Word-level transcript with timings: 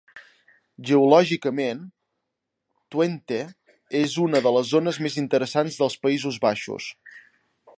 Geològicament, 0.89 1.83
Twente 2.95 3.41
és 4.01 4.17
una 4.25 4.41
de 4.47 4.55
les 4.57 4.73
zones 4.77 4.99
més 5.07 5.19
interessants 5.25 5.77
dels 5.83 5.99
Països 6.07 6.41
Baixos. 6.49 6.89